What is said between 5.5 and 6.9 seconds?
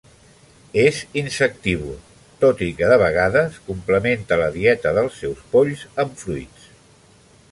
polls amb fruits.